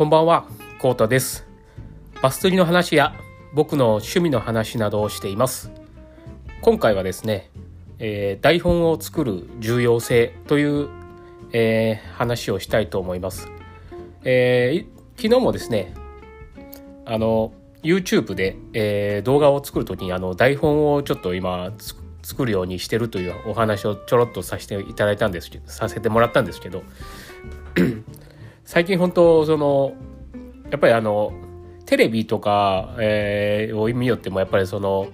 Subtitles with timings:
[0.00, 0.46] こんばんは、
[0.78, 1.46] コータです。
[2.22, 3.14] バス釣りの話や
[3.52, 5.70] 僕の趣味の話などをしています。
[6.62, 7.50] 今回はですね、
[7.98, 10.88] えー台本を作る重要性という、
[11.52, 13.48] えー話をしたいと思います。
[14.24, 15.92] えー昨日もですね、
[17.04, 21.74] あの、YouTube で、えー動画を作るときにあの台本をちょっと今
[22.22, 26.84] 作るようにしてるというお話をちょろっとさせていただいたんですけど、させてもらったんですけど、
[28.70, 29.94] 最近本当その
[30.70, 31.32] やっぱりあの
[31.86, 35.08] テレビとか、えーを見よってもやっぱりその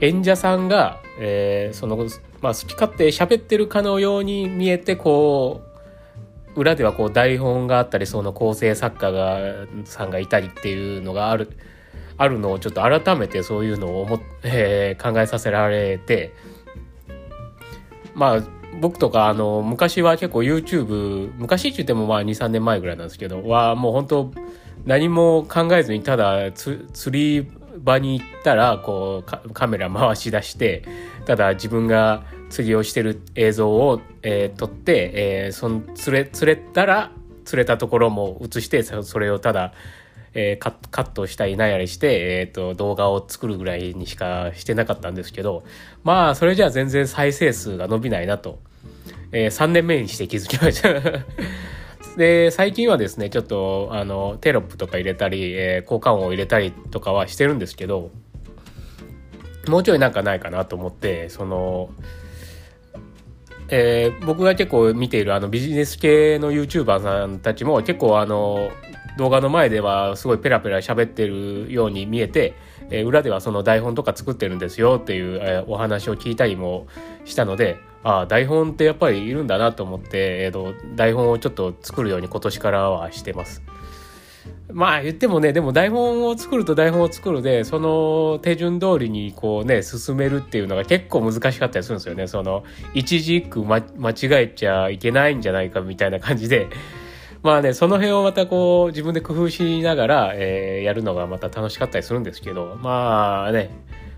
[0.00, 1.96] 演者さんが、えーその
[2.40, 5.60] まあ、好き勝手喋ってるかのように見えてこ
[6.56, 9.38] う裏ではこう台本があったりその構成作家が
[9.84, 11.56] さんがいたりっていうのがある
[12.16, 16.34] あるのをちょっと改めてそういうのを思っ、えー考えさせられて
[18.12, 18.42] まあ
[18.80, 24.32] 僕とかあの昔は結構 YouTube 昔って言ってもまあ23年前ぐらいなんですけどはもう本当
[24.84, 30.84] 何も考えずにただ釣り場に行ったらこうカメラ回し出して
[31.24, 37.10] ただ自分が釣りをしてる映像を、えー撮って、えーその釣れ釣れたら
[37.44, 39.72] 釣れたところも映してそれをただ
[40.34, 45.64] えーカットしたりなんやりして、えー、と動画を作るぐらいにしかしてなかったんですけど
[46.04, 48.60] まあそれじゃあ全然再生数が伸びないなと、
[49.32, 50.94] え3年目にして気づきました。
[52.16, 58.10] で最近はですねちょっとあのテロップとか入れたり、えー効果音を入れたりとかはしてるんですけど
[59.68, 61.90] もうちょいなんかないかなと思ってその
[63.68, 68.70] えー僕が結構見ているあのビジネス系の YouTuber さんたちも結構あの
[69.16, 72.54] 動画の前ではすごいペラペラ喋ってるように見えて、
[72.90, 76.86] えー裏ではその台本とか作ってるんですよっていう、えーお話を聞いたりも
[77.24, 83.62] したのでああ台本ってやっぱりいるんだなと思って、えーと台本をちょっと作るように今年からはしてます。
[84.72, 93.82] まあ言ってもねでも台本を作ると台本を作るでその手順通りにこうね進めるっていうのが結構難しかったりするんですよねその一字一句、間違
[94.22, 96.68] えちゃいけないんじゃないかみたいな感じで
[97.46, 103.70] まあねその辺をまたこう自分で工夫しながら、えーやるのがまた楽しかったりするんですけどまあね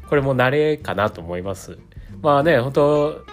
[0.08, 1.78] これも慣れかなと思います。
[2.22, 3.24] まあね本当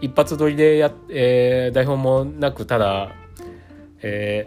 [0.00, 3.10] 一発撮りでや、えー台本もなくただ
[4.02, 4.46] え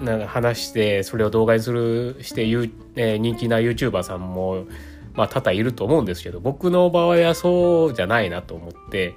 [0.00, 4.64] ーなんか話してそれを動画にするして、えー人気な YouTuber さんも
[5.14, 9.14] まあ多々いると思うんですけど僕の場合はそうじゃないなと思って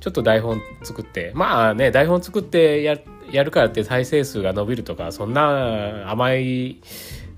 [0.00, 6.80] ちょっと台本作ってまあね台本作ってやってやるからって再生数が伸びるとかそんな甘い、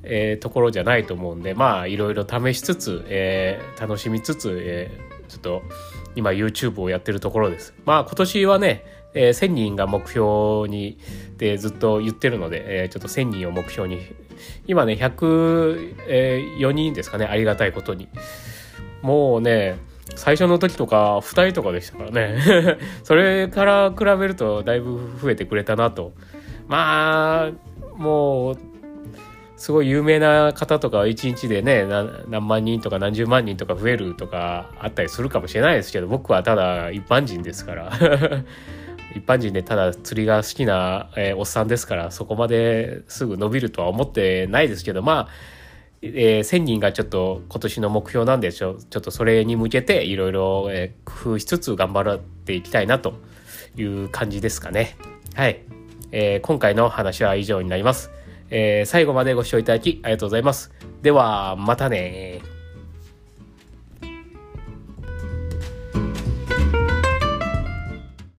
[0.03, 5.63] えーところじゃないと思うんでまあいろいろ試しつつ、えー楽しみつつ、えーちょっと
[6.17, 7.75] 今 YouTube をやってるところです。
[7.85, 8.83] まあ今年はね、
[9.13, 10.99] えー1000人が目標に
[11.37, 14.01] でずっと言ってるので、えーちょっと1000人を目標に
[14.67, 18.09] 今ね104人ですかねありがたいことに
[19.03, 19.77] もうね
[20.19, 22.79] 最初の時とか2人とかでしたからね。
[23.05, 26.13] それから比べるとだいぶ増えてくれたなと。
[26.67, 27.53] まあ
[27.97, 28.59] もう
[29.57, 31.85] すごい有名な方とか1日でね
[32.29, 37.93] 何万人とか何十万人とか増えるとかあったりするかもしれないですけど僕はただ一般人ですから。
[39.17, 45.29] 一般人でただ釣りが好きな、えーおっさんですからそこまですぐ伸びるとは思ってないですけどまあ、
[46.03, 48.83] えー1000人がちょっと今年の目標なんでしょう。
[48.83, 50.71] ちょっとそれに向けていろいろ
[51.05, 53.15] 工夫しつつ頑張っていきたいなと
[53.77, 54.97] いう感じですかね。
[55.35, 55.61] はい、
[56.13, 58.11] えー今回の話は以上になります、
[58.51, 60.73] えー最後までご視聴いただきありがとうございます。
[61.03, 62.41] ではまたね